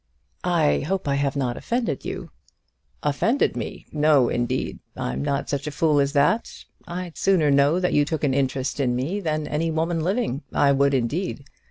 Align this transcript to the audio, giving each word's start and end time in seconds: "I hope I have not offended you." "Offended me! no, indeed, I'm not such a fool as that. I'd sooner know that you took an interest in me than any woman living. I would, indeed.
"I 0.43 0.79
hope 0.79 1.07
I 1.07 1.13
have 1.13 1.35
not 1.35 1.57
offended 1.57 2.03
you." 2.03 2.31
"Offended 3.03 3.55
me! 3.55 3.85
no, 3.91 4.29
indeed, 4.29 4.79
I'm 4.97 5.21
not 5.23 5.47
such 5.47 5.67
a 5.67 5.71
fool 5.71 5.99
as 5.99 6.13
that. 6.13 6.65
I'd 6.87 7.19
sooner 7.19 7.51
know 7.51 7.79
that 7.79 7.93
you 7.93 8.03
took 8.03 8.23
an 8.23 8.33
interest 8.33 8.79
in 8.79 8.95
me 8.95 9.19
than 9.19 9.45
any 9.45 9.69
woman 9.69 9.99
living. 9.99 10.41
I 10.51 10.71
would, 10.71 10.95
indeed. 10.95 11.45